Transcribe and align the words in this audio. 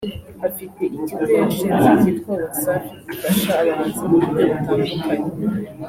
Afite 0.47 0.81
ikigo 0.97 1.31
yashinze 1.39 1.89
kitwa 2.03 2.33
Wasafi 2.43 2.93
gifasha 3.05 3.51
abahanzi 3.61 4.03
mu 4.09 4.17
buryo 4.23 4.43
butandukanye 4.51 5.29